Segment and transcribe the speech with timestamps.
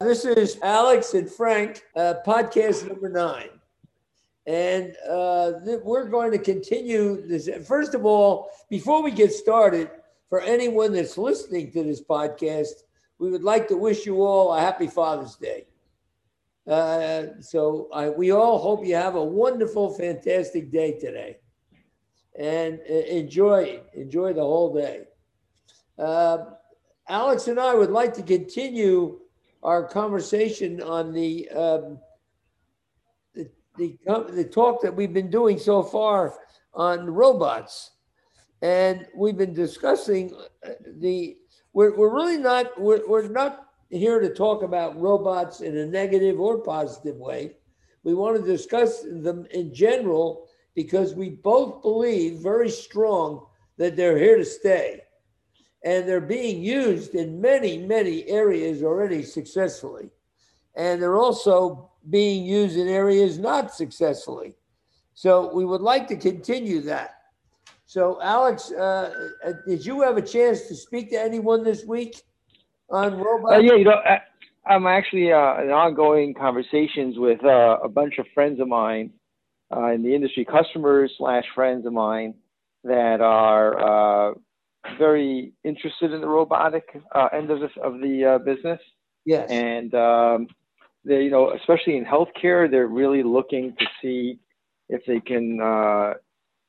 [0.00, 3.48] This is Alex and Frank, uh, podcast number nine.
[4.46, 7.50] And uh, th- we're going to continue this.
[7.66, 9.90] First of all, before we get started,
[10.28, 12.84] for anyone that's listening to this podcast,
[13.18, 15.66] we would like to wish you all a happy Father's Day.
[16.64, 21.38] Uh, so I, we all hope you have a wonderful, fantastic day today,
[22.38, 25.08] and uh, enjoy enjoy the whole day.
[25.98, 26.38] Uh,
[27.08, 29.18] Alex and I would like to continue
[29.62, 31.98] our conversation on the um,
[33.34, 33.96] the, the
[34.30, 36.34] the talk that we've been doing so far
[36.74, 37.92] on robots,
[38.62, 40.34] and we've been discussing
[40.66, 41.36] uh, the.
[41.74, 46.40] We're, we're really not we're, we're not here to talk about robots in a negative
[46.40, 47.52] or positive way.
[48.04, 53.46] We want to discuss them in general because we both believe very strong
[53.76, 55.02] that they're here to stay
[55.84, 60.10] and they're being used in many, many areas already successfully.
[60.74, 64.54] And they're also being used in areas not successfully.
[65.14, 67.14] So we would like to continue that.
[67.86, 72.22] So, Alex, uh, uh did you have a chance to speak to anyone this week
[72.90, 73.56] on robots?
[73.56, 78.18] Uh, yeah, you know, I, am actually uh, in ongoing conversations with uh, a bunch
[78.18, 79.10] of friends of mine
[79.74, 82.34] uh, in the industry, customers slash friends of mine
[82.84, 84.36] that are
[84.98, 86.84] very interested in the robotic
[87.14, 88.80] uh, end of the, of the uh, business.
[89.24, 89.50] Yes.
[89.50, 90.46] And um,
[91.04, 94.38] they, you know, especially in healthcare, they're really looking to see
[94.88, 96.14] if they can uh,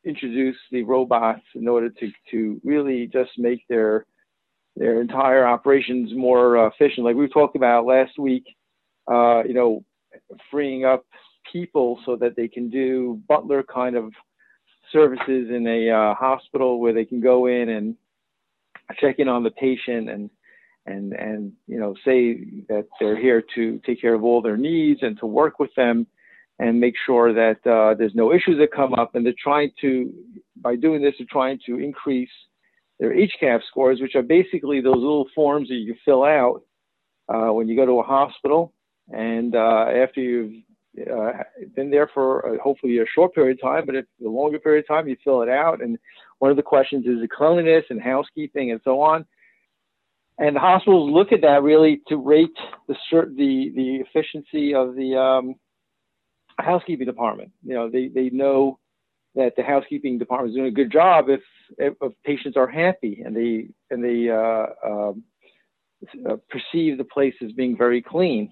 [0.03, 4.05] introduce the robots in order to to really just make their
[4.75, 7.05] their entire operations more uh, efficient.
[7.05, 8.45] Like we talked about last week,
[9.11, 9.83] uh, you know,
[10.51, 11.05] freeing up
[11.51, 14.11] people so that they can do butler kind of
[14.91, 17.95] services in a uh, hospital where they can go in and
[18.99, 20.29] check in on the patient and
[20.85, 22.35] and and you know say
[22.67, 26.07] that they're here to take care of all their needs and to work with them
[26.59, 29.15] and make sure that uh, there's no issues that come up.
[29.15, 30.13] And they're trying to
[30.57, 32.29] by doing this they're trying to increase
[32.99, 36.61] their HCAHPS scores which are basically those little forms that you fill out
[37.33, 38.73] uh, when you go to a hospital.
[39.11, 40.63] And uh, after you've
[40.97, 41.31] uh,
[41.75, 44.83] been there for uh, hopefully a short period of time, but if a longer period
[44.83, 45.81] of time, you fill it out.
[45.81, 45.97] And
[46.39, 49.25] one of the questions is the cleanliness and housekeeping and so on.
[50.37, 52.57] And the hospitals look at that really to rate
[52.87, 55.55] the the the efficiency of the um,
[56.57, 57.51] housekeeping department.
[57.63, 58.79] You know, they they know
[59.35, 61.41] that the housekeeping department is doing a good job if
[61.77, 65.23] if, if patients are happy and they and they uh, um,
[66.29, 68.51] uh, perceive the place as being very clean.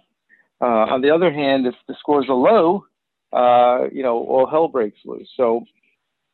[0.60, 2.86] Uh, on the other hand, if the scores are low,
[3.34, 5.30] uh, you know, all hell breaks loose.
[5.36, 5.64] So,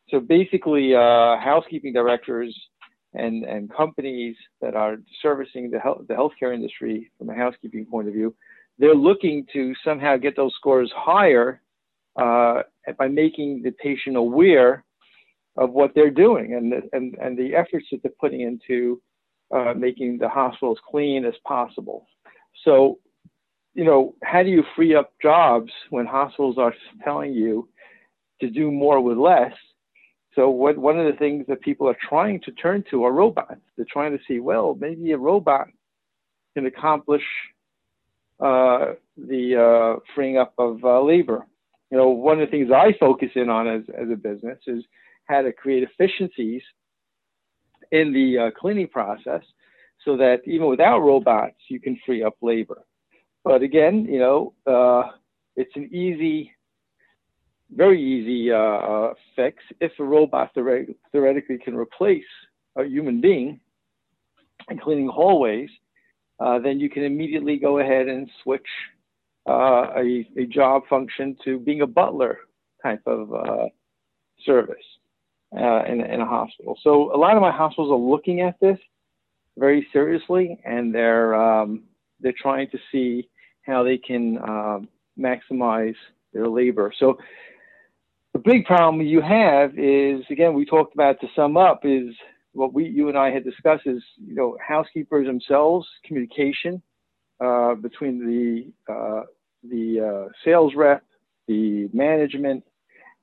[0.10, 2.56] so basically, uh, housekeeping directors
[3.14, 8.08] and, and companies that are servicing the, health, the healthcare industry from a housekeeping point
[8.08, 8.34] of view,
[8.80, 11.62] they're looking to somehow get those scores higher
[12.16, 12.62] uh,
[12.98, 14.84] by making the patient aware
[15.58, 19.00] of what they're doing and and, and the efforts that they're putting into
[19.54, 22.08] uh, making the hospitals clean as possible.
[22.66, 23.00] So
[23.74, 26.74] you know, how do you free up jobs when hospitals are
[27.04, 27.68] telling you
[28.42, 29.54] to do more with less?
[30.36, 33.62] So what, one of the things that people are trying to turn to are robots.
[33.76, 35.68] They're trying to see, well, maybe a robot
[36.56, 37.24] can accomplish
[38.40, 41.46] uh, the uh, freeing up of uh, labor.
[41.92, 44.84] You know, one of the things I focus in on as, as a business is
[45.26, 46.62] how to create efficiencies
[47.92, 49.44] in the uh, cleaning process
[50.04, 52.84] so that even without robots, you can free up labor.
[53.44, 55.12] But again, you know, uh,
[55.56, 56.52] it's an easy,
[57.72, 59.64] very easy uh, uh fix.
[59.82, 62.24] If a robot theoretically can replace
[62.78, 63.60] a human being
[64.70, 65.70] in cleaning hallways,
[66.40, 68.68] uh, then you can immediately go ahead and switch
[69.48, 72.40] uh, a, a, job function to being a butler
[72.82, 73.68] type of uh,
[74.46, 74.76] service
[75.52, 76.80] in, in a hospital.
[76.82, 78.80] So a lot of my hospitals are looking at this
[79.58, 81.84] very seriously, and they're um,
[82.22, 83.30] they're trying to see
[83.64, 84.80] how they can uh,
[85.20, 85.96] maximize
[86.34, 86.94] their labor.
[87.00, 87.18] So
[88.34, 92.16] the big problem you have is, again, we talked about to sum up is
[92.54, 96.82] what we, you and I had discussed is, you know, housekeepers themselves, communication
[97.40, 99.24] uh, between the uh,
[99.64, 101.04] the uh, sales rep,
[101.48, 102.64] the management,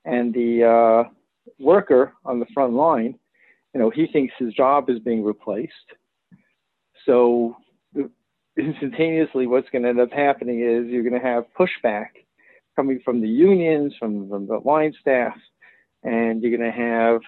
[0.05, 1.11] and the uh,
[1.59, 3.19] worker on the front line.
[3.75, 5.73] You know, he thinks his job is being replaced.
[7.07, 7.57] So
[8.61, 12.09] instantaneously what's going to end up happening is you're going to have pushback
[12.77, 15.35] coming from the unions, from, from the line staff,
[16.03, 17.21] and you're going to have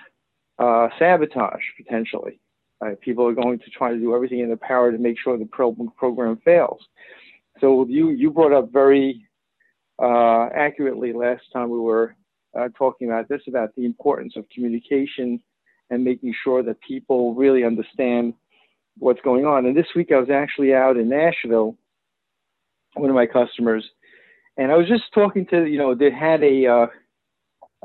[0.58, 2.38] uh, sabotage potentially.
[2.84, 5.38] Uh, people are going to try to do everything in their power to make sure
[5.38, 6.80] the pro- program fails.
[7.60, 9.26] so you you brought up very
[10.02, 12.16] uh, accurately last time we were
[12.58, 15.40] uh, talking about this about the importance of communication
[15.90, 18.34] and making sure that people really understand
[18.98, 19.66] what's going on.
[19.66, 21.76] And this week I was actually out in Nashville,
[22.94, 23.88] one of my customers,
[24.56, 26.86] and I was just talking to you know they had a uh,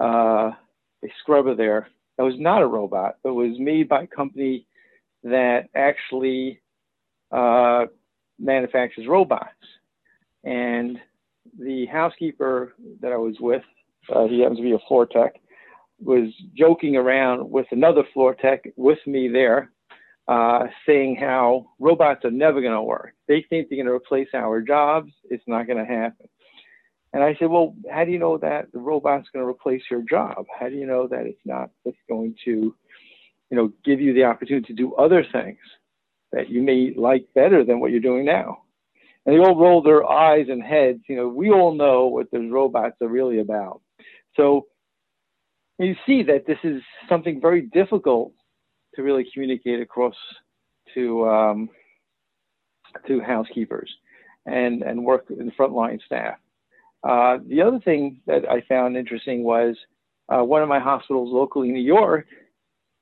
[0.02, 0.52] uh,
[1.04, 1.88] a scrubber there
[2.18, 4.66] that was not a robot, but was made by a company
[5.24, 6.62] that actually
[7.32, 7.86] uh,
[8.40, 9.50] manufactures robots.
[10.44, 10.98] And
[11.60, 13.64] the housekeeper that I was with,
[14.14, 15.36] uh, he happens to be a floor tech,
[16.00, 19.72] was joking around with another floor tech with me there,
[20.28, 23.14] uh, saying how robots are never going to work.
[23.28, 25.12] They think they're going to replace our jobs.
[25.30, 26.28] It's not going to happen.
[27.14, 30.02] And I said, well, how do you know that the robot's going to replace your
[30.02, 30.46] job?
[30.60, 34.26] How do you know that it's not just going to, you know, give you the
[34.26, 35.60] opportunity to do other things
[36.34, 38.64] that you may like better than what you're doing now?
[39.26, 41.00] And they all roll their eyes and heads.
[41.08, 43.82] You know, we all know what those robots are really about.
[44.36, 44.68] So
[45.80, 48.34] you see that this is something very difficult
[48.98, 50.16] to really communicate across
[50.94, 51.70] to um,
[53.08, 53.90] to housekeepers
[54.46, 56.38] and and work in frontline staff.
[57.04, 59.78] Uh, the other thing that I found interesting was
[60.28, 62.28] uh, one of my hospitals locally in New York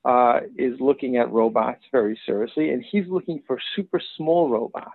[0.04, 4.92] uh, is looking at robots very seriously, and he's looking for super small robots.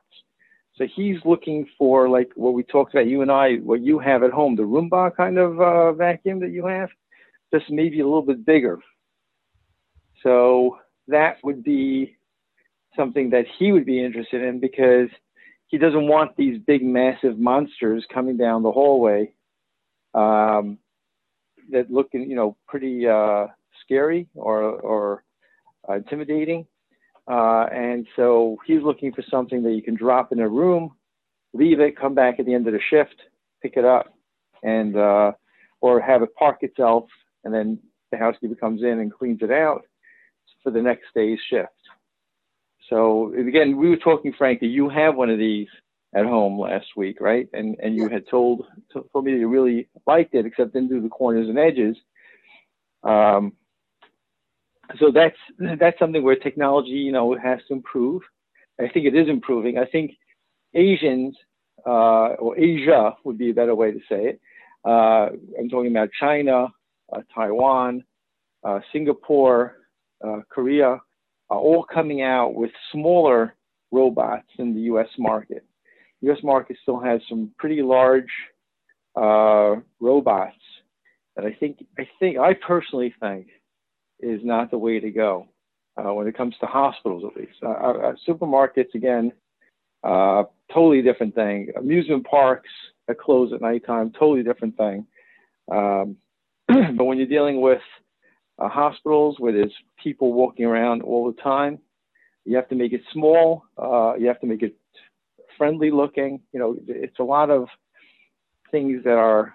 [0.75, 4.23] So he's looking for like what we talked about, you and I, what you have
[4.23, 6.89] at home, the Roomba kind of uh, vacuum that you have,
[7.53, 8.79] just maybe a little bit bigger.
[10.23, 10.77] So
[11.07, 12.15] that would be
[12.95, 15.09] something that he would be interested in because
[15.67, 19.31] he doesn't want these big, massive monsters coming down the hallway
[20.13, 20.77] um,
[21.69, 23.47] that look, you know, pretty uh,
[23.83, 25.23] scary or, or
[25.89, 26.65] intimidating.
[27.27, 30.91] Uh, and so he's looking for something that you can drop in a room,
[31.53, 33.15] leave it, come back at the end of the shift,
[33.61, 34.13] pick it up,
[34.63, 35.31] and uh,
[35.79, 37.05] or have it park itself,
[37.45, 37.79] and then
[38.11, 39.83] the housekeeper comes in and cleans it out
[40.63, 41.69] for the next day's shift.
[42.89, 45.67] So again, we were talking, Frank, that you have one of these
[46.13, 47.47] at home last week, right?
[47.53, 51.01] And and you had told told me that you really liked it, except didn't do
[51.01, 51.95] the corners and edges.
[53.03, 53.53] Um,
[54.99, 55.37] so that's
[55.79, 58.21] that's something where technology, you know, has to improve.
[58.79, 59.77] I think it is improving.
[59.77, 60.17] I think
[60.73, 61.35] Asians
[61.85, 64.41] uh, or Asia would be a better way to say it.
[64.83, 66.67] Uh, I'm talking about China,
[67.13, 68.03] uh, Taiwan,
[68.63, 69.77] uh, Singapore,
[70.49, 70.99] Korea
[71.49, 73.55] are all coming out with smaller
[73.91, 75.09] robots in the U.S.
[75.17, 75.65] market.
[76.21, 76.37] U.S.
[76.43, 78.31] market still has some pretty large
[79.15, 80.55] uh, robots
[81.35, 83.47] that I think I think I personally think
[84.19, 85.47] is not the way to go
[85.97, 87.57] uh, when it comes to hospitals, at least.
[87.63, 89.31] Uh, uh, uh supermarkets, again,
[90.03, 91.69] uh, totally different thing.
[91.77, 92.69] Amusement parks
[93.07, 95.05] that close at nighttime, totally different thing.
[95.71, 96.17] Um,
[96.67, 97.81] but when you're dealing with
[98.61, 101.79] uh, hospitals where there's people walking around all the time.
[102.45, 103.63] You have to make it small.
[103.77, 104.75] Uh, you have to make it
[105.57, 106.41] friendly looking.
[106.53, 107.67] You know, it's a lot of
[108.71, 109.53] things that are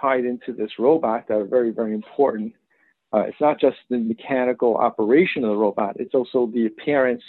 [0.00, 2.52] tied into this robot that are very, very important.
[3.12, 7.22] Uh, it's not just the mechanical operation of the robot, it's also the appearance,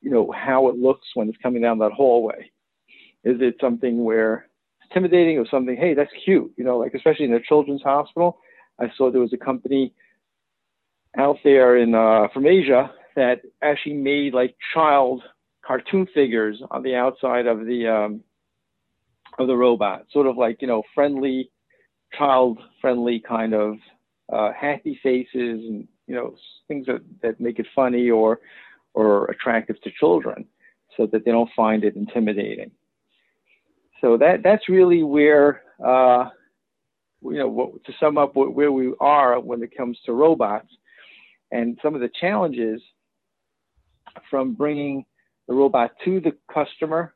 [0.00, 2.50] you know, how it looks when it's coming down that hallway.
[3.24, 4.46] Is it something where
[4.80, 8.38] it's intimidating or something, hey, that's cute, you know, like especially in a children's hospital?
[8.78, 9.92] I saw there was a company
[11.18, 15.22] out there in uh, from Asia that actually made like child
[15.64, 18.20] cartoon figures on the outside of the um,
[19.38, 21.50] of the robot, sort of like you know friendly,
[22.16, 23.76] child friendly kind of
[24.32, 26.34] uh, happy faces and you know
[26.68, 28.40] things that, that make it funny or
[28.94, 30.44] or attractive to children,
[30.96, 32.70] so that they don't find it intimidating.
[34.00, 36.28] So that that's really where uh,
[37.22, 40.68] you know what, to sum up where we are when it comes to robots
[41.50, 42.80] and some of the challenges
[44.30, 45.04] from bringing
[45.48, 47.14] the robot to the customer,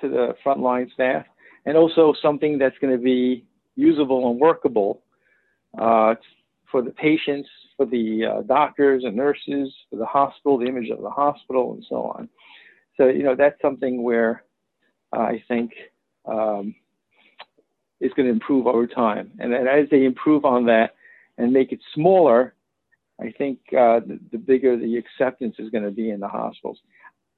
[0.00, 1.24] to the frontline staff,
[1.64, 3.44] and also something that's going to be
[3.74, 5.02] usable and workable
[5.78, 6.14] uh,
[6.70, 11.02] for the patients, for the uh, doctors and nurses, for the hospital, the image of
[11.02, 12.28] the hospital, and so on.
[12.96, 14.44] So, you know, that's something where
[15.12, 15.72] I think
[16.24, 16.74] um,
[18.00, 19.32] is going to improve over time.
[19.38, 20.94] And, and as they improve on that
[21.38, 22.54] and make it smaller,
[23.20, 26.78] I think uh, the, the, bigger the acceptance is going to be in the hospitals.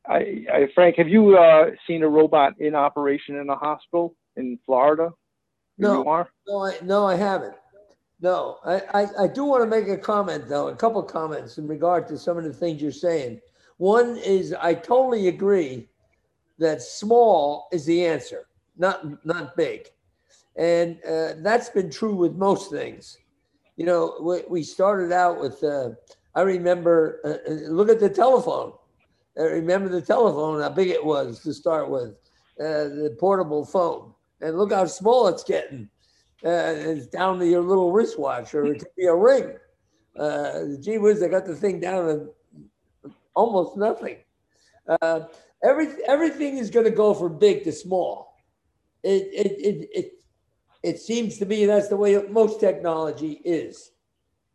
[0.07, 4.59] I, I, Frank, have you uh, seen a robot in operation in a hospital in
[4.67, 5.11] Florida?
[5.77, 6.03] No,
[6.49, 7.55] no, I, no, I haven't.
[8.21, 11.69] No, I, I, I do want to make a comment though, a couple comments in
[11.69, 13.41] regard to some of the things you're saying.
[13.77, 15.89] One is I totally agree
[16.59, 19.89] that small is the answer, not not big,
[20.57, 23.19] and uh, that's been true with most things.
[23.79, 25.63] You know, we, we started out with.
[25.63, 25.91] Uh,
[26.35, 27.21] I remember.
[27.25, 28.73] Uh, uh look at the telephone.
[29.39, 32.09] I remember the telephone, how big it was to start with,
[32.61, 35.89] uh, the portable phone, and look how small it's getting.
[36.45, 39.57] Uh, it's down to your little wristwatch, or it could be a ring.
[40.81, 42.33] gee whiz, I got the thing down
[43.05, 44.17] to almost nothing.
[44.89, 45.21] Uh,
[45.63, 48.37] every, everything is going to go from big to small.
[49.05, 50.13] It, it, it, it,
[50.83, 53.93] it seems to me that's the way most technology is.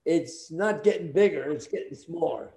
[0.06, 2.50] It's not getting bigger, it's getting smaller.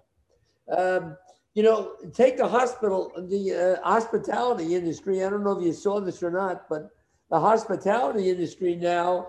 [0.77, 1.17] Um,
[1.55, 5.25] you know, take the hospital, the uh, hospitality industry.
[5.25, 6.91] I don't know if you saw this or not, but
[7.31, 9.29] the hospitality industry now,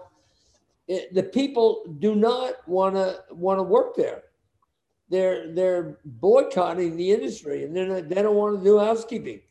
[0.88, 4.24] it, the people do not want to want to work there
[5.10, 9.42] they're they're boycotting the industry and they're not, they don't want to do housekeeping.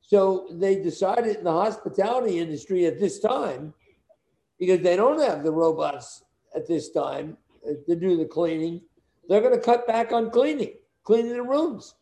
[0.00, 3.74] So they decided in the hospitality industry at this time,
[4.58, 6.24] because they don't have the robots
[6.54, 7.36] at this time
[7.66, 8.80] uh, to do the cleaning,
[9.28, 10.74] they're going to cut back on cleaning,
[11.04, 11.94] cleaning the rooms.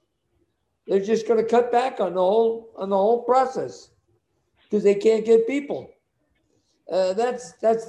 [0.87, 3.91] They're just going to cut back on the whole on the whole process
[4.63, 5.91] because they can't get people.
[6.91, 7.89] Uh, that's that's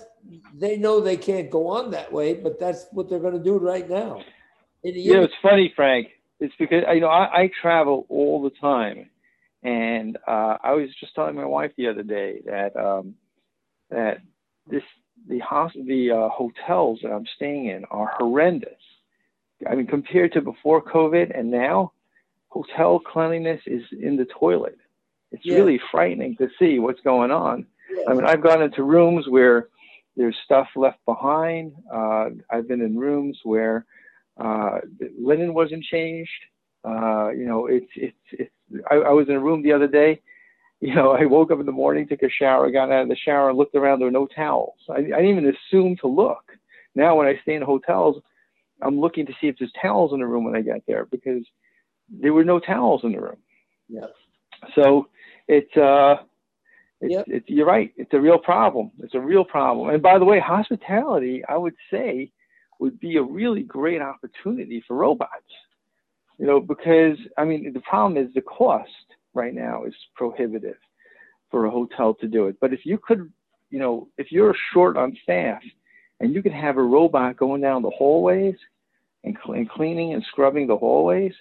[0.55, 3.57] they know they can't go on that way, but that's what they're going to do
[3.57, 4.21] right now.
[4.83, 6.07] You know, it's funny, Frank.
[6.39, 9.09] It's because you know I, I travel all the time,
[9.61, 13.15] and uh, I was just telling my wife the other day that um,
[13.91, 14.21] that
[14.69, 14.83] this
[15.27, 15.39] the
[15.85, 18.71] the uh, hotels that I'm staying in are horrendous.
[19.69, 21.91] I mean, compared to before COVID and now,
[22.49, 24.77] hotel cleanliness is in the toilet.
[25.31, 25.55] It's yeah.
[25.55, 27.65] really frightening to see what's going on.
[27.93, 28.03] Yeah.
[28.09, 29.67] I mean, I've gone into rooms where
[30.15, 31.73] there's stuff left behind.
[31.93, 33.85] Uh, I've been in rooms where
[34.39, 34.79] uh,
[35.19, 36.31] linen wasn't changed.
[36.83, 38.51] Uh, you know, it's it's it's.
[38.89, 40.21] I, I was in a room the other day.
[40.79, 43.15] You know, I woke up in the morning, took a shower, got out of the
[43.15, 43.99] shower, and looked around.
[43.99, 44.77] There were no towels.
[44.89, 46.51] I, I didn't even assume to look.
[46.93, 48.21] Now, when I stay in hotels,
[48.81, 51.43] I'm looking to see if there's towels in the room when I get there because
[52.09, 53.37] there were no towels in the room.
[53.89, 54.05] Yeah.
[54.75, 55.07] So
[55.47, 56.23] it's uh,
[57.01, 57.25] it's, yep.
[57.27, 57.91] it's you're right.
[57.97, 58.91] It's a real problem.
[58.99, 59.89] It's a real problem.
[59.89, 62.31] And by the way, hospitality, I would say,
[62.79, 65.31] would be a really great opportunity for robots.
[66.37, 68.89] You know, because I mean, the problem is the cost
[69.37, 70.75] right now is prohibitive
[71.49, 72.57] for a hotel to do it.
[72.59, 73.31] But if you could,
[73.69, 75.61] you know, if you're short on staff
[76.19, 78.55] and you could have a robot going down the hallways
[79.23, 81.33] and, cl- and cleaning and scrubbing the hallways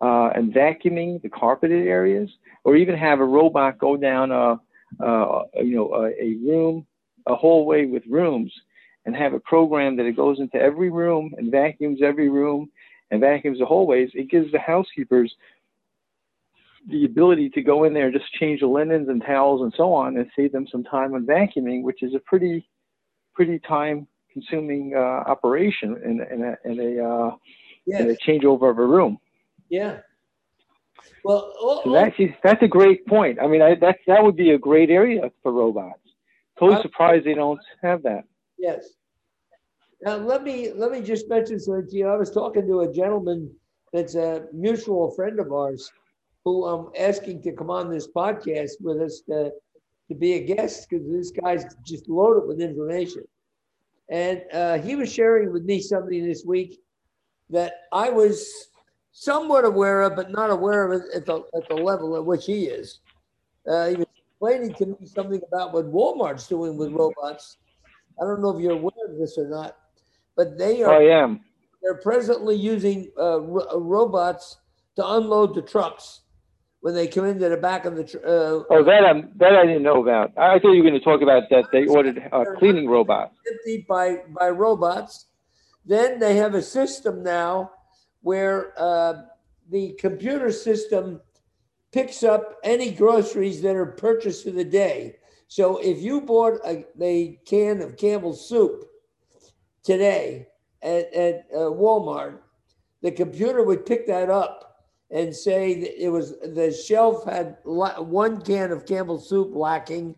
[0.00, 2.30] uh, and vacuuming the carpeted areas,
[2.64, 4.60] or even have a robot go down a,
[5.00, 6.86] a you know, a, a room,
[7.26, 8.52] a hallway with rooms
[9.06, 12.70] and have a program that it goes into every room and vacuums every room
[13.10, 15.34] and vacuums the hallways, it gives the housekeepers
[16.88, 19.92] the ability to go in there and just change the linens and towels and so
[19.92, 22.68] on and save them some time on vacuuming, which is a pretty,
[23.34, 27.36] pretty time consuming uh, operation in, in a, in a, uh,
[27.86, 28.00] yes.
[28.00, 29.18] in a changeover of a room.
[29.70, 29.98] Yeah.
[31.24, 33.38] Well, oh, so that's, that's a great point.
[33.40, 36.00] I mean, I, that, that would be a great area for robots.
[36.58, 38.24] Totally surprised they don't have that.
[38.58, 38.88] Yes.
[40.02, 42.08] Now let me let me just mention something to you.
[42.08, 43.50] I was talking to a gentleman
[43.92, 45.90] that's a mutual friend of ours
[46.44, 49.50] who I'm asking to come on this podcast with us to,
[50.08, 53.24] to be a guest because this guy's just loaded with information.
[54.10, 56.80] And uh, he was sharing with me something this week
[57.50, 58.68] that I was
[59.12, 62.44] somewhat aware of, but not aware of it at the, at the level at which
[62.44, 63.00] he is.
[63.66, 67.56] Uh, he was explaining to me something about what Walmart's doing with robots
[68.20, 69.76] I don't know if you're aware of this or not,
[70.36, 70.94] but they are.
[70.94, 71.40] I am.
[71.82, 74.58] They're presently using uh, ro- uh, robots
[74.96, 76.20] to unload the trucks
[76.84, 78.04] when they come into the back of the.
[78.04, 80.36] Tr- uh, oh, that I that I didn't know about.
[80.36, 83.34] I thought you were going to talk about that they ordered uh, cleaning robots.
[83.50, 85.26] Emptied by by robots.
[85.86, 87.72] Then they have a system now
[88.20, 89.22] where uh,
[89.70, 91.20] the computer system
[91.92, 95.16] picks up any groceries that are purchased for the day
[95.54, 98.86] so if you bought a, a can of Campbell's soup
[99.84, 100.48] today
[100.82, 102.38] at, at uh, Walmart,
[103.02, 104.73] the computer would pick that up
[105.14, 110.16] and say that it was the shelf had one can of Campbell's soup lacking.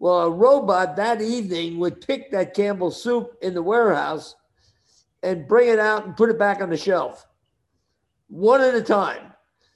[0.00, 4.34] Well, a robot that evening would pick that Campbell's soup in the warehouse
[5.22, 7.24] and bring it out and put it back on the shelf,
[8.26, 9.32] one at a time.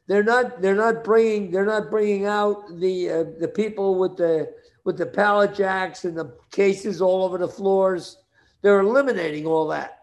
[0.08, 0.60] They're not.
[0.60, 1.52] They're not bringing.
[1.52, 4.52] They're not bringing out the uh, the people with the
[4.84, 8.18] with the pallet jacks and the cases all over the floors.
[8.62, 9.98] They're eliminating all that.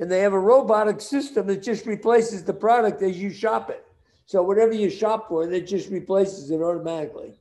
[0.00, 3.86] And they have a robotic system that just replaces the product as you shop it.
[4.32, 7.38] So whatever you shop for, it just replaces it automatically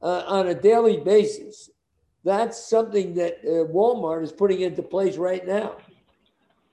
[0.00, 1.68] uh, on a daily basis.
[2.22, 5.78] That's something that uh, Walmart is putting into place right now.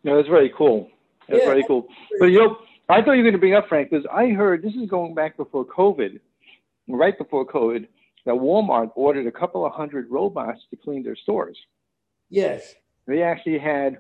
[0.04, 0.88] No, that's very cool.
[1.28, 1.88] That's yeah, very cool.
[2.20, 2.58] But you know,
[2.90, 5.16] I thought you were going to bring up Frank because I heard this is going
[5.16, 6.20] back before COVID,
[6.88, 7.88] right before COVID,
[8.28, 11.58] that Walmart ordered a couple of hundred robots to clean their stores.
[12.30, 12.76] Yes.
[13.08, 13.98] They actually had.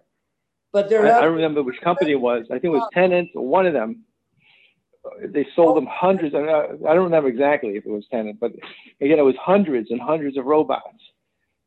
[0.72, 1.08] But there.
[1.08, 2.46] I, I don't remember which company it was.
[2.52, 4.06] I think it was Tennant or one of them.
[5.26, 6.36] They sold them hundreds.
[6.36, 8.52] I don't remember exactly if it was Tennant, but
[9.02, 11.00] again, it was hundreds and hundreds of robots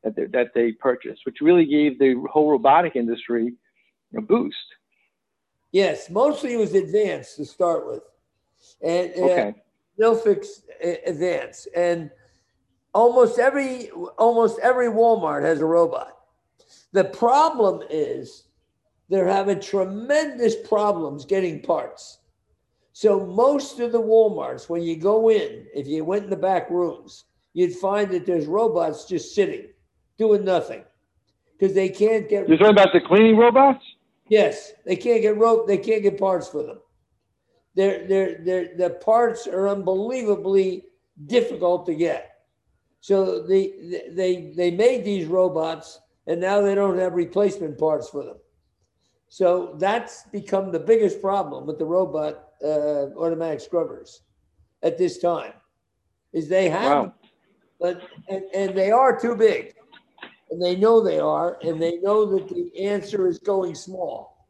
[0.04, 3.54] that they, that they purchased, which really gave the whole robotic industry
[4.16, 4.56] a boost.
[5.70, 8.02] Yes, mostly it was advanced to start with,
[8.82, 9.54] and uh, okay.
[9.96, 10.62] no fix
[11.06, 12.10] advance, and
[12.92, 16.18] almost every almost every Walmart has a robot.
[16.92, 18.44] The problem is
[19.08, 22.18] they're having tremendous problems getting parts.
[23.02, 26.70] So most of the Walmarts, when you go in, if you went in the back
[26.70, 29.70] rooms, you'd find that there's robots just sitting,
[30.18, 30.84] doing nothing,
[31.58, 32.48] because they can't get.
[32.48, 33.84] You're talking about the cleaning robots?
[34.28, 35.66] Yes, they can't get rope.
[35.66, 36.78] They can't get parts for them.
[37.74, 40.84] They're, they're, they're, the parts are unbelievably
[41.26, 42.42] difficult to get.
[43.00, 48.22] So they, they, they made these robots and now they don't have replacement parts for
[48.24, 48.36] them.
[49.28, 54.22] So that's become the biggest problem with the robot uh, automatic scrubbers
[54.82, 55.52] at this time
[56.32, 57.14] is they have, wow.
[57.80, 59.74] but and, and they are too big
[60.52, 64.46] and they know they are, and they know that the answer is going small,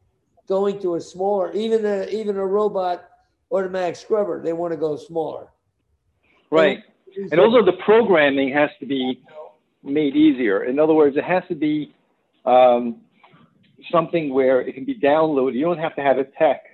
[0.48, 3.08] going to a smaller, even a even a robot
[3.52, 5.48] automatic scrubber, they want to go smaller.
[6.50, 6.82] Right.
[7.16, 9.22] And, and also the programming has to be
[9.84, 10.64] made easier.
[10.64, 11.94] In other words, it has to be
[12.46, 13.02] um,
[13.90, 15.54] something where it can be downloaded.
[15.54, 16.64] You don't have to have a tech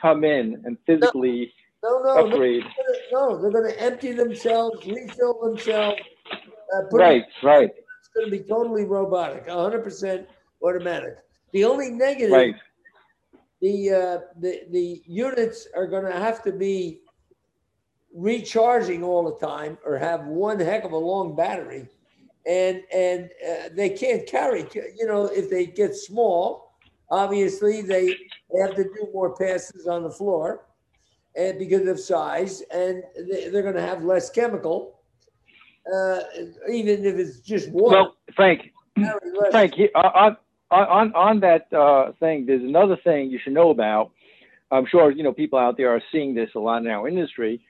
[0.00, 1.52] come in and physically
[1.82, 2.64] no, no, upgrade.
[3.12, 6.00] No, they're going to empty themselves, refill themselves.
[6.32, 10.26] Uh, right, right It's going to be totally robotic, 100%
[10.62, 11.18] automatic.
[11.52, 12.54] The only negative, right.
[13.60, 17.00] the, uh, the, the units are going to have to be
[18.14, 21.88] recharging all the time or have one heck of a long battery.
[22.46, 26.74] And, and uh, they can't carry, you know, if they get small,
[27.10, 28.16] obviously they,
[28.52, 30.66] they have to do more passes on the floor
[31.36, 34.98] and because of size and they, they're going to have less chemical
[35.92, 36.20] uh,
[36.70, 37.92] even if it's just one.
[37.92, 38.72] Well, Frank,
[39.50, 40.36] Frank, on
[40.70, 44.10] on on that uh, thing, there's another thing you should know about.
[44.70, 47.62] I'm sure you know people out there are seeing this a lot in our industry.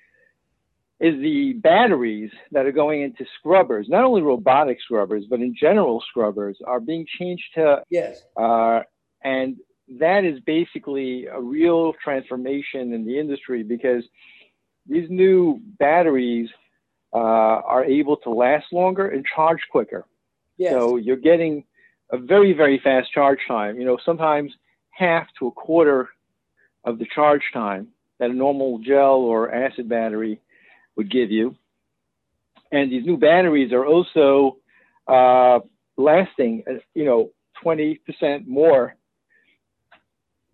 [1.01, 6.03] Is the batteries that are going into scrubbers, not only robotic scrubbers, but in general
[6.11, 8.81] scrubbers, are being changed to yes, uh,
[9.23, 9.59] and
[9.98, 14.05] that is basically a real transformation in the industry because
[14.87, 16.48] these new batteries
[17.12, 20.05] uh, are able to last longer and charge quicker.
[20.57, 20.72] Yes.
[20.72, 21.64] So you're getting
[22.11, 23.79] a very, very fast charge time.
[23.79, 24.53] You know, sometimes
[24.90, 26.09] half to a quarter
[26.85, 30.40] of the charge time that a normal gel or acid battery
[30.96, 31.57] would give you.
[32.72, 34.59] And these new batteries are also
[35.07, 35.61] uh,
[35.96, 37.31] lasting, uh, you know,
[37.64, 38.94] 20% more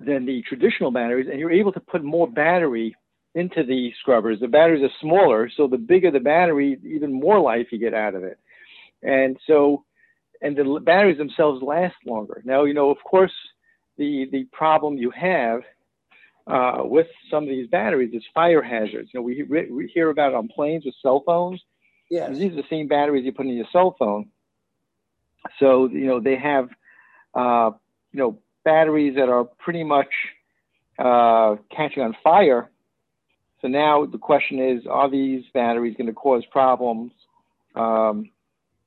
[0.04, 2.96] than the traditional batteries, and you're able to put more battery
[3.34, 4.38] into the scrubbers.
[4.40, 8.14] The batteries are smaller, so the bigger the battery, even more life you get out
[8.14, 8.38] of it.
[9.02, 9.84] And so,
[10.40, 12.42] and the batteries themselves last longer.
[12.44, 13.32] Now, you know, of course,
[13.98, 15.60] the the problem you have
[16.46, 19.10] uh, with some of these batteries is fire hazards.
[19.12, 21.62] You know, we, we hear about it on planes with cell phones.
[22.10, 22.28] Yeah.
[22.30, 24.28] These are the same batteries you put in your cell phone.
[25.58, 26.68] So, you know, they have,
[27.34, 27.70] uh,
[28.12, 30.08] you know, batteries that are pretty much
[30.98, 32.70] uh, catching on fire
[33.64, 37.12] so now the question is, are these batteries going to cause problems,
[37.74, 38.28] um,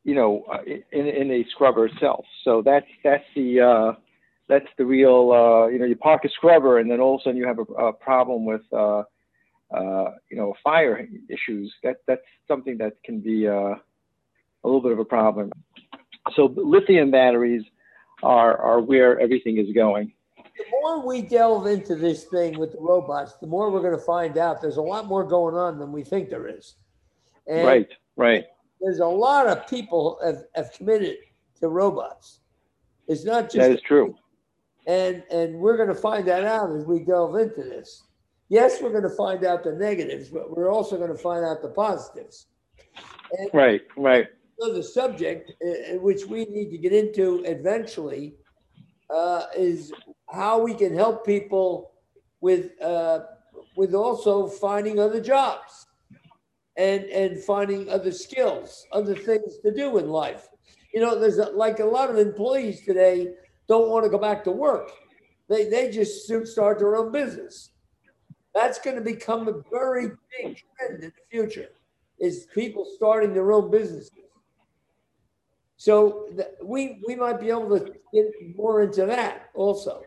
[0.04, 0.46] you know,
[0.92, 2.26] in, in a scrubber itself?
[2.44, 4.00] So that's that's the uh,
[4.48, 7.24] that's the real, uh, you know, you park a scrubber and then all of a
[7.24, 9.02] sudden you have a, a problem with, uh,
[9.72, 11.74] uh, you know, fire issues.
[11.82, 15.52] That that's something that can be uh, a little bit of a problem.
[16.36, 17.63] So lithium batteries
[18.23, 20.12] are are where everything is going
[20.58, 24.06] the more we delve into this thing with the robots, the more we're going to
[24.06, 26.75] find out there's a lot more going on than we think there is.
[27.47, 28.45] And right, right.
[28.82, 31.17] There's a lot of people have, have committed
[31.60, 32.39] to robots.
[33.08, 34.15] It's not just that is true.
[34.86, 38.03] And and we're going to find that out as we delve into this.
[38.49, 41.62] Yes, we're going to find out the negatives, but we're also going to find out
[41.62, 42.47] the positives.
[43.38, 44.27] And right, right.
[44.60, 48.36] So the subject, uh, which we need to get into eventually,
[49.10, 49.93] uh, is
[50.30, 51.91] how we can help people
[52.41, 53.20] with uh,
[53.76, 55.86] with also finding other jobs
[56.76, 60.48] and and finding other skills, other things to do in life.
[60.93, 63.28] You know, there's a, like a lot of employees today
[63.67, 64.91] don't want to go back to work.
[65.50, 67.72] They they just soon start their own business.
[68.56, 71.70] That's going to become a very big trend in the future.
[72.20, 74.12] Is people starting their own businesses.
[75.78, 80.02] So th- we we might be able to get more into that also.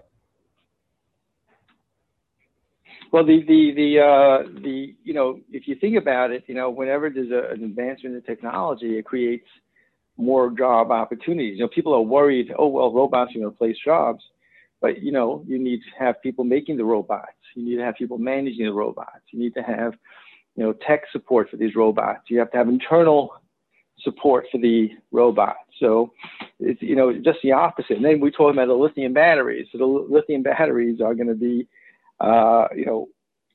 [3.12, 6.70] Well, the the the uh, the you know, if you think about it, you know,
[6.70, 9.46] whenever there's a, an advancement in technology, it creates
[10.16, 11.58] more job opportunities.
[11.58, 14.22] You know, people are worried, oh well, robots are going to replace jobs,
[14.80, 17.32] but you know, you need to have people making the robots.
[17.54, 19.22] You need to have people managing the robots.
[19.32, 19.94] You need to have,
[20.56, 22.22] you know, tech support for these robots.
[22.28, 23.34] You have to have internal
[24.02, 25.56] support for the robot.
[25.78, 26.12] So
[26.58, 27.96] it's you know just the opposite.
[27.96, 29.68] And then we talk about the lithium batteries.
[29.72, 31.66] So the lithium batteries are going to be
[32.20, 33.08] uh, you know,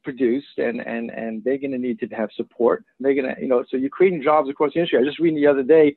[0.03, 2.83] produced and, and, and they're going to need to have support.
[2.99, 4.99] They're going to, you know, so you're creating jobs across the industry.
[4.99, 5.95] I just reading the other day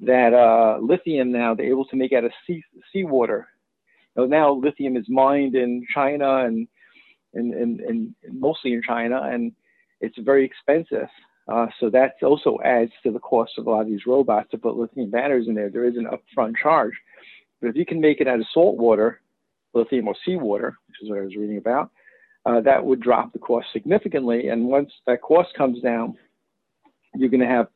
[0.00, 3.48] that uh, lithium now they're able to make out of sea seawater.
[4.16, 6.66] Now lithium is mined in China and,
[7.34, 9.52] and, and, and mostly in China, and
[10.00, 11.08] it's very expensive.
[11.48, 14.58] Uh, so that also adds to the cost of a lot of these robots to
[14.58, 15.70] put lithium batteries in there.
[15.70, 16.92] There is an upfront charge.
[17.60, 19.20] But if you can make it out of salt water,
[19.72, 21.90] lithium or seawater, which is what I was reading about,
[22.44, 24.48] uh, that would drop the cost significantly.
[24.48, 26.16] And once that cost comes down,
[27.14, 27.68] you're going to have,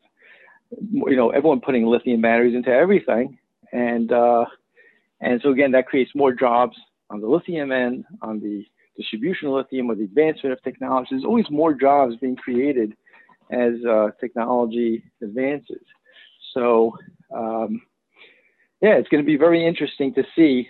[0.93, 3.39] you know, everyone putting lithium batteries into everything,
[3.73, 4.45] and uh,
[5.21, 6.77] and so again, that creates more jobs
[7.11, 8.65] on the lithium end, on the
[8.97, 11.09] distribution of lithium, or the advancement of technology.
[11.11, 12.95] There's always more jobs being created
[13.51, 15.85] as uh, technology advances.
[16.55, 16.97] So.
[17.35, 17.83] Um,
[18.83, 20.69] yeah, it's going to be very interesting to see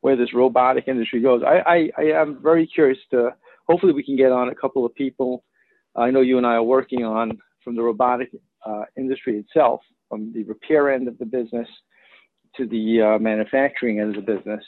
[0.00, 1.42] where this robotic industry goes.
[1.46, 3.34] I, I, I am very curious to,
[3.68, 5.44] hopefully we can get on a couple of people
[5.96, 8.30] I know you and I are working on from the robotic
[8.66, 11.68] uh, industry itself, from the repair end of the business
[12.56, 14.64] to the uh, manufacturing end of the business,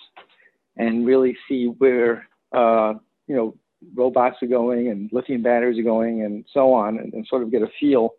[0.77, 2.95] and really see where uh,
[3.27, 3.57] you know
[3.95, 7.51] robots are going and lithium batteries are going and so on, and, and sort of
[7.51, 8.11] get a feel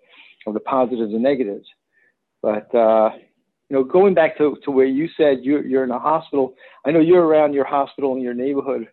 [0.45, 1.67] of the positives and negatives.
[2.41, 3.11] But uh,
[3.69, 6.91] you know, going back to, to where you said you're, you're in a hospital, I
[6.91, 8.87] know you're around your hospital in your neighborhood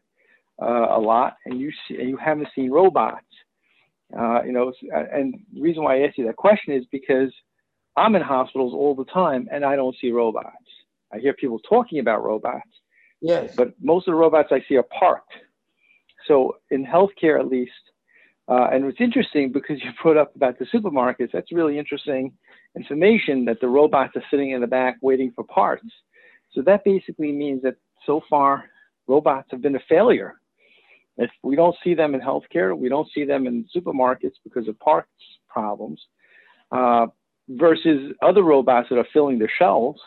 [0.61, 3.25] uh, a lot, and you see, and you haven't seen robots.
[4.17, 4.73] Uh, you know,
[5.13, 7.33] and the reason why I asked you that question is because
[7.97, 10.57] I'm in hospitals all the time, and I don't see robots.
[11.13, 12.69] I hear people talking about robots.
[13.21, 13.55] Yes.
[13.57, 15.33] But most of the robots I see are parked.
[16.27, 17.73] So in healthcare, at least,
[18.49, 21.31] uh, and it's interesting because you put up about the supermarkets.
[21.33, 22.33] That's really interesting
[22.77, 25.87] information that the robots are sitting in the back waiting for parts.
[26.53, 28.65] So that basically means that so far
[29.07, 30.35] robots have been a failure.
[31.17, 34.79] If we don't see them in healthcare, we don't see them in supermarkets because of
[34.81, 35.09] parts
[35.49, 36.01] problems,
[36.73, 37.07] uh,
[37.49, 40.01] versus other robots that are filling the shelves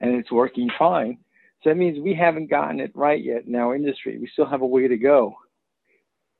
[0.00, 1.18] and it's working fine.
[1.62, 4.18] So that means we haven't gotten it right yet in our industry.
[4.18, 5.34] We still have a way to go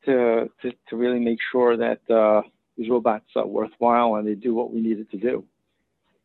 [0.07, 2.43] to, to, to really make sure that uh,
[2.79, 5.45] these robots are worthwhile and they do what we needed to do.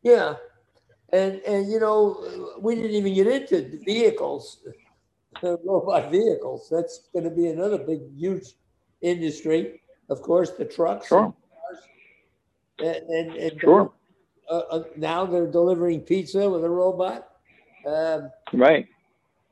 [0.02, 0.36] Yeah.
[1.12, 4.66] And, and you know, we didn't even get into vehicles,
[5.42, 6.68] robot vehicles.
[6.70, 8.54] That's going to be another big, huge
[9.02, 9.82] industry.
[10.08, 11.08] Of course, the trucks.
[11.08, 11.34] Sure.
[12.78, 13.92] And, and, and sure.
[14.48, 17.28] Uh, uh, now they're delivering pizza with a robot.
[17.86, 18.86] Um, right.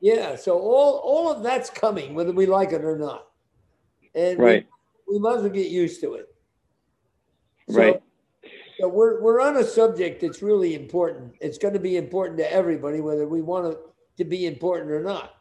[0.01, 0.35] Yeah.
[0.35, 3.27] So all, all of that's coming, whether we like it or not.
[4.13, 4.67] And right.
[5.07, 6.27] we, we must get used to it.
[7.69, 8.01] So, right.
[8.79, 11.33] So we're, we're on a subject that's really important.
[11.39, 13.79] It's going to be important to everybody, whether we want it
[14.17, 15.37] to be important or not.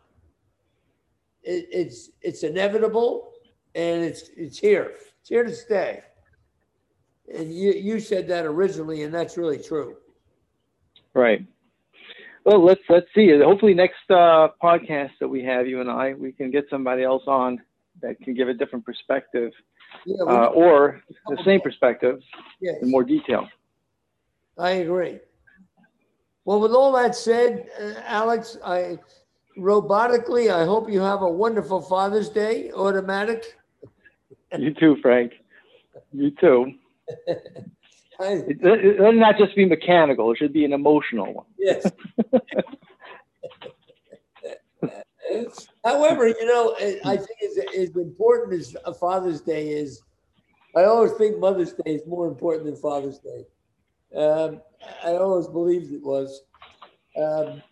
[1.43, 3.33] It, it's it's inevitable,
[3.75, 4.95] and it's it's here.
[5.21, 6.03] It's here to stay.
[7.35, 9.97] And you you said that originally, and that's really true.
[11.13, 11.45] Right.
[12.45, 13.37] Well, let's let's see.
[13.39, 17.23] Hopefully, next uh, podcast that we have, you and I, we can get somebody else
[17.27, 17.61] on
[18.03, 19.51] that can give a different perspective
[20.05, 22.21] yeah, uh, or the same perspective
[22.61, 22.77] yes.
[22.83, 23.49] in more detail.
[24.59, 25.21] I agree.
[26.45, 28.99] Well, with all that said, uh, Alex, I
[29.57, 32.71] robotically, I hope you have a wonderful Father's Day.
[32.73, 33.57] Automatic.
[34.59, 35.33] you too, Frank.
[36.13, 36.73] You too.
[38.21, 41.47] I, it, it, it not just be mechanical; it should be an emotional one.
[41.59, 41.91] Yes.
[45.85, 50.03] However, you know, I think as, as important as a Father's Day is,
[50.77, 53.45] I always think Mother's Day is more important than Father's Day.
[54.17, 54.61] Um,
[55.05, 56.43] I always believed it was.
[57.21, 57.63] Um,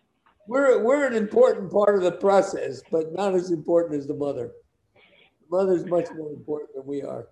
[0.47, 4.51] we're we're an important part of the process, but not as important as the mother.
[4.93, 7.27] The Mother's much more important than we are.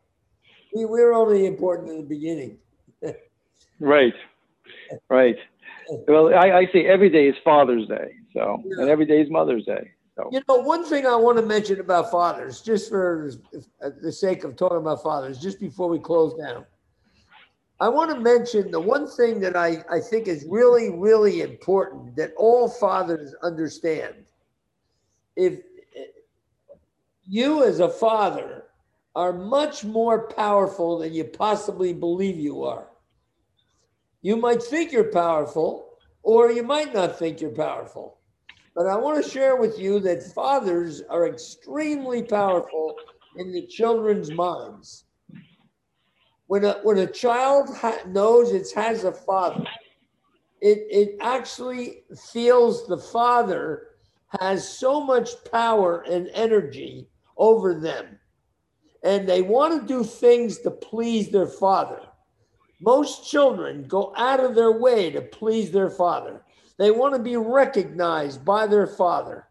[0.74, 2.58] We, we're only important in the beginning.
[3.80, 4.14] Right,
[5.10, 5.36] right.
[6.08, 8.82] Well, I, I say every day is Father's Day, so yeah.
[8.82, 9.92] and every day is Mother's Day.
[10.16, 10.30] So.
[10.32, 13.32] You know, one thing I want to mention about fathers, just for
[13.82, 16.66] uh, the sake of talking about fathers, just before we close down,
[17.80, 22.16] I want to mention the one thing that I, I think is really, really important
[22.18, 24.14] that all fathers understand.
[25.36, 25.62] If
[25.96, 26.04] eh,
[27.26, 28.66] you, as a father,
[29.16, 32.91] are much more powerful than you possibly believe you are.
[34.22, 38.20] You might think you're powerful, or you might not think you're powerful.
[38.76, 42.96] But I want to share with you that fathers are extremely powerful
[43.38, 45.06] in the children's minds
[46.52, 49.64] when a when a child ha- knows it has a father,
[50.60, 52.04] it it actually
[52.34, 53.88] feels the father
[54.42, 57.08] has so much power and energy
[57.38, 58.20] over them,
[59.02, 62.02] and they want to do things to please their father.
[62.82, 66.42] Most children go out of their way to please their father.
[66.78, 69.48] They want to be recognized by their father,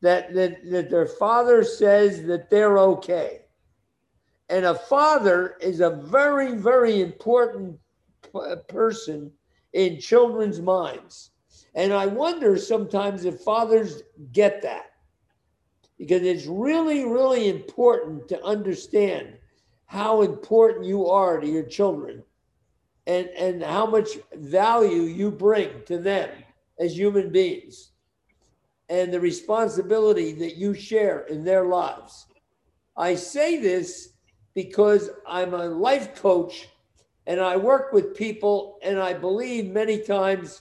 [0.00, 3.42] that, that, that their father says that they're okay.
[4.48, 7.78] And a father is a very, very important
[8.68, 9.30] person
[9.72, 11.30] in children's minds.
[11.76, 14.86] And I wonder sometimes if fathers get that
[15.96, 19.38] because it's really, really important to understand
[19.86, 22.24] how important you are to your children
[23.06, 26.30] and, and how much value you bring to them
[26.78, 27.90] as human beings
[28.88, 32.26] and the responsibility that you share in their lives.
[32.96, 34.10] I say this
[34.54, 36.68] because I'm a life coach
[37.26, 40.60] and I work with people, and I believe many times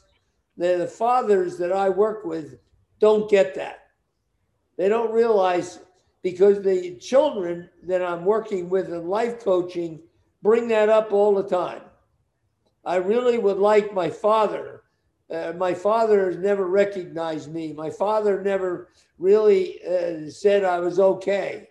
[0.56, 2.58] that the fathers that I work with
[3.00, 3.88] don't get that.
[4.78, 5.80] They don't realize
[6.22, 10.00] because the children that I'm working with in life coaching
[10.42, 11.82] bring that up all the time.
[12.86, 14.84] I really would like my father.
[15.32, 17.74] Uh, my father has never recognized me.
[17.74, 21.70] My father never really uh, said I was okay.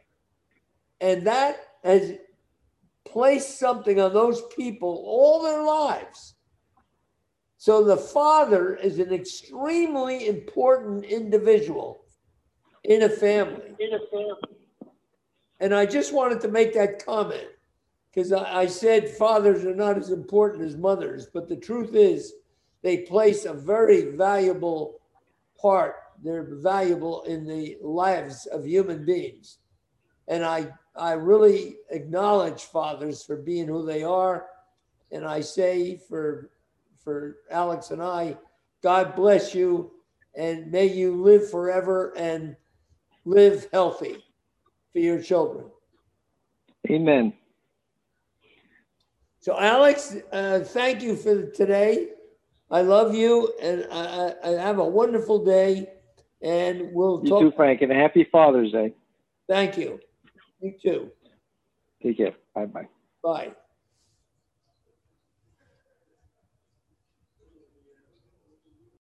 [1.01, 2.15] And that has
[3.05, 6.35] placed something on those people all their lives.
[7.59, 12.05] So the father is an extremely important individual
[12.85, 13.75] in a family.
[13.79, 14.91] In a family.
[15.61, 17.47] And I just wanted to make that comment
[18.13, 22.35] because I, I said fathers are not as important as mothers, but the truth is
[22.83, 25.01] they place a very valuable
[25.61, 25.97] part.
[26.23, 29.59] They're valuable in the lives of human beings.
[30.29, 34.47] And I I really acknowledge fathers for being who they are.
[35.11, 36.51] And I say for,
[37.03, 38.37] for Alex and I,
[38.83, 39.93] God bless you
[40.35, 42.57] and may you live forever and
[43.25, 44.25] live healthy
[44.93, 45.67] for your children.
[46.91, 47.33] Amen.
[49.43, 52.11] So, Alex, uh, thank you for today.
[52.71, 55.89] I love you and I, I have a wonderful day.
[56.41, 57.43] And we'll you talk.
[57.43, 58.95] You too, Frank, and happy Father's Day.
[59.49, 59.99] Thank you.
[60.61, 61.11] You too.
[62.03, 62.35] Take care.
[62.55, 62.89] Bye bye.
[63.23, 63.53] Bye.